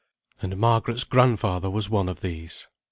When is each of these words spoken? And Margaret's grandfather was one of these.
And 0.41 0.57
Margaret's 0.57 1.03
grandfather 1.03 1.69
was 1.69 1.87
one 1.87 2.09
of 2.09 2.21
these. 2.21 2.65